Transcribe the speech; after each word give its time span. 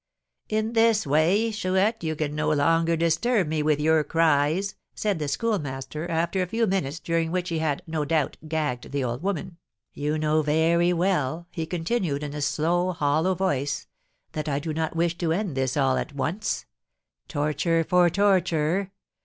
"In 0.49 0.73
this 0.73 1.05
way, 1.05 1.51
Chouette, 1.51 2.03
you 2.03 2.15
can 2.15 2.33
no 2.33 2.49
longer 2.51 2.95
disturb 2.97 3.45
me 3.47 3.61
with 3.61 3.79
your 3.79 4.03
cries," 4.03 4.73
said 4.95 5.19
the 5.19 5.27
Schoolmaster, 5.27 6.09
after 6.09 6.41
a 6.41 6.47
few 6.47 6.65
minutes, 6.65 6.97
during 6.99 7.29
which 7.31 7.49
he 7.49 7.59
had, 7.59 7.83
no 7.85 8.03
doubt, 8.03 8.35
gagged 8.47 8.93
the 8.93 9.03
old 9.03 9.21
woman. 9.21 9.57
"You 9.93 10.17
know 10.17 10.41
very 10.41 10.91
well," 10.91 11.45
he 11.51 11.67
continued, 11.67 12.23
in 12.23 12.33
a 12.33 12.41
slow, 12.41 12.93
hollow 12.93 13.35
voice, 13.35 13.85
"that 14.31 14.49
I 14.49 14.57
do 14.57 14.73
not 14.73 14.95
wish 14.95 15.19
to 15.19 15.33
end 15.33 15.55
this 15.55 15.77
all 15.77 15.97
at 15.97 16.15
once; 16.15 16.65
torture 17.27 17.83
for 17.87 18.09
torture! 18.09 18.91